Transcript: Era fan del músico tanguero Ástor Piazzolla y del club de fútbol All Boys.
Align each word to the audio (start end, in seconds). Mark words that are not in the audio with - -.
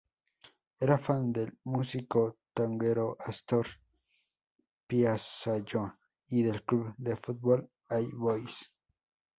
Era 0.85 0.95
fan 0.97 1.31
del 1.31 1.53
músico 1.65 2.33
tanguero 2.55 3.15
Ástor 3.19 3.67
Piazzolla 4.87 5.95
y 6.29 6.41
del 6.41 6.63
club 6.65 6.95
de 6.97 7.15
fútbol 7.15 7.69
All 7.87 8.11
Boys. 8.11 8.71